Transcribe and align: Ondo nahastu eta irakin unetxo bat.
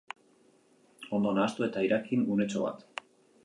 Ondo 1.17 1.33
nahastu 1.39 1.67
eta 1.67 1.85
irakin 1.91 2.27
unetxo 2.37 2.67
bat. 2.69 2.87